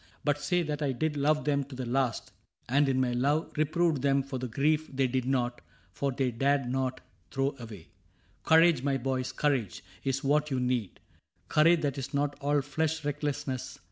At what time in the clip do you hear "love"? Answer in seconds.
1.15-1.45, 3.11-3.51